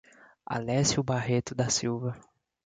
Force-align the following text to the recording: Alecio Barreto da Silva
Alecio 0.53 1.03
Barreto 1.03 1.53
da 1.53 1.69
Silva 1.69 2.17